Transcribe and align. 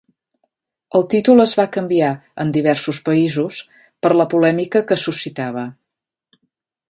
El 0.99 1.03
títol 1.13 1.43
es 1.43 1.51
va 1.59 1.65
canviar 1.75 2.09
en 2.45 2.53
diversos 2.55 3.01
països 3.09 3.61
per 4.05 4.11
la 4.17 4.27
polèmica 4.31 4.83
que 4.93 4.99
suscitava. 5.05 5.67